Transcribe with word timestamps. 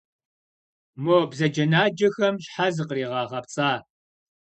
Мо 1.03 1.15
бзаджэнаджэм 1.29 2.35
щхьэ 2.43 2.67
зыкъригъэгъэпцӏа? 2.75 3.71